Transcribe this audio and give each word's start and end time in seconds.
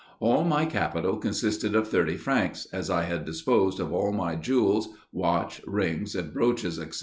All 0.19 0.43
my 0.43 0.65
capital 0.65 1.17
consisted 1.17 1.75
of 1.75 1.87
thirty 1.87 2.17
francs, 2.17 2.65
as 2.73 2.89
I 2.89 3.03
had 3.03 3.23
disposed 3.23 3.79
of 3.79 3.93
all 3.93 4.11
my 4.11 4.33
jewels, 4.35 4.89
watch, 5.11 5.61
rings, 5.67 6.15
and 6.15 6.33
brooches, 6.33 6.79
&c. 6.89 6.99